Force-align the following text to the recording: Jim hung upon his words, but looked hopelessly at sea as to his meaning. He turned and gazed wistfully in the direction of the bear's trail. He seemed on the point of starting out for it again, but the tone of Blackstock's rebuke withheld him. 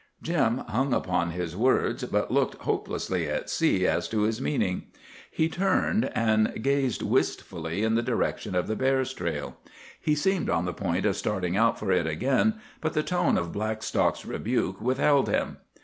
Jim 0.19 0.63
hung 0.67 0.95
upon 0.95 1.29
his 1.29 1.55
words, 1.55 2.03
but 2.05 2.31
looked 2.31 2.59
hopelessly 2.63 3.29
at 3.29 3.51
sea 3.51 3.85
as 3.85 4.07
to 4.09 4.21
his 4.21 4.41
meaning. 4.41 4.85
He 5.29 5.47
turned 5.47 6.09
and 6.17 6.51
gazed 6.63 7.03
wistfully 7.03 7.83
in 7.83 7.93
the 7.93 8.01
direction 8.01 8.55
of 8.55 8.65
the 8.65 8.75
bear's 8.75 9.13
trail. 9.13 9.57
He 10.01 10.15
seemed 10.15 10.49
on 10.49 10.65
the 10.65 10.73
point 10.73 11.05
of 11.05 11.15
starting 11.17 11.55
out 11.55 11.77
for 11.77 11.91
it 11.91 12.07
again, 12.07 12.55
but 12.81 12.93
the 12.93 13.03
tone 13.03 13.37
of 13.37 13.51
Blackstock's 13.53 14.25
rebuke 14.25 14.81
withheld 14.81 15.29
him. 15.29 15.57